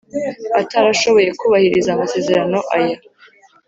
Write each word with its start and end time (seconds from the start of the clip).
Atarashoboye 0.61 1.29
kubahiriza 1.39 1.89
amasezerano 1.91 2.59
aya 2.75 2.97